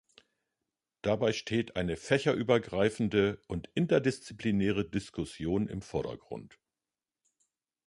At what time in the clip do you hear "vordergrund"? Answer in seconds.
5.83-6.57